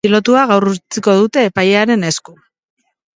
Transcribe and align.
Atxilotua 0.03 0.45
gaur 0.51 0.65
utziko 0.69 1.13
dute 1.19 1.43
epailearen 1.49 2.09
esku. 2.09 2.35